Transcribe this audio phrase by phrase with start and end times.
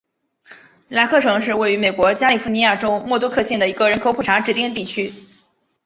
[0.87, 5.13] 莱克城是位于美国加利福尼亚州莫多克县的一个人口普查指定地区。